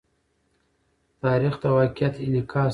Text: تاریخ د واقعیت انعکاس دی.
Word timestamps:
تاریخ 1.23 1.53
د 1.61 1.63
واقعیت 1.77 2.15
انعکاس 2.25 2.67
دی. 2.67 2.69